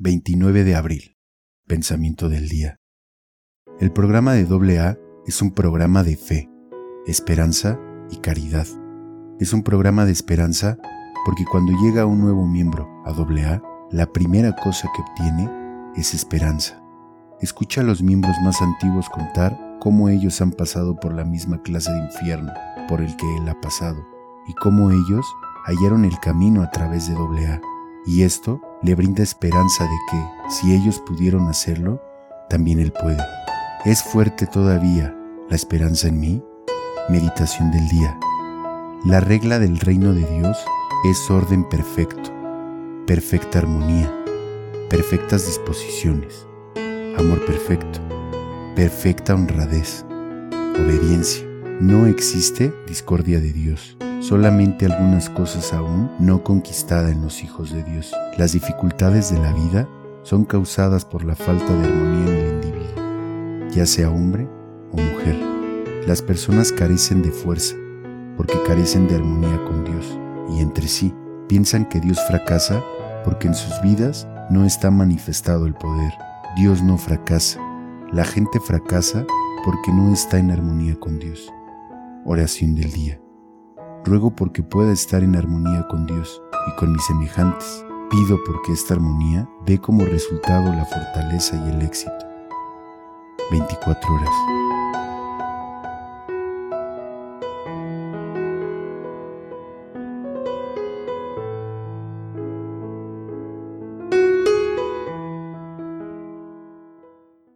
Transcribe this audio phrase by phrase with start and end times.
[0.00, 1.16] 29 de abril.
[1.66, 2.76] Pensamiento del día.
[3.80, 6.48] El programa de AA es un programa de fe,
[7.04, 8.68] esperanza y caridad.
[9.40, 10.78] Es un programa de esperanza
[11.24, 15.50] porque cuando llega un nuevo miembro a AA, la primera cosa que obtiene
[15.96, 16.80] es esperanza.
[17.40, 21.90] Escucha a los miembros más antiguos contar cómo ellos han pasado por la misma clase
[21.90, 22.52] de infierno
[22.88, 24.06] por el que él ha pasado
[24.46, 25.26] y cómo ellos
[25.66, 27.60] hallaron el camino a través de AA
[28.08, 32.02] y esto le brinda esperanza de que, si ellos pudieron hacerlo,
[32.48, 33.22] también Él puede.
[33.84, 35.14] ¿Es fuerte todavía
[35.50, 36.42] la esperanza en mí?
[37.10, 38.18] Meditación del día.
[39.04, 40.56] La regla del reino de Dios
[41.04, 42.32] es orden perfecto,
[43.06, 44.10] perfecta armonía,
[44.88, 46.46] perfectas disposiciones,
[47.18, 48.00] amor perfecto,
[48.74, 50.06] perfecta honradez,
[50.74, 51.46] obediencia.
[51.78, 57.84] No existe discordia de Dios solamente algunas cosas aún no conquistadas en los hijos de
[57.84, 58.12] Dios.
[58.36, 59.88] Las dificultades de la vida
[60.22, 64.48] son causadas por la falta de armonía en el individuo, ya sea hombre
[64.92, 65.36] o mujer.
[66.06, 67.76] Las personas carecen de fuerza
[68.36, 70.18] porque carecen de armonía con Dios
[70.50, 71.14] y entre sí.
[71.48, 72.82] Piensan que Dios fracasa
[73.24, 76.12] porque en sus vidas no está manifestado el poder.
[76.56, 77.60] Dios no fracasa.
[78.12, 79.24] La gente fracasa
[79.64, 81.52] porque no está en armonía con Dios.
[82.24, 83.20] Oración del día.
[84.04, 87.84] Ruego porque pueda estar en armonía con Dios y con mis semejantes.
[88.10, 92.12] Pido porque esta armonía dé como resultado la fortaleza y el éxito.
[93.50, 94.67] 24 horas.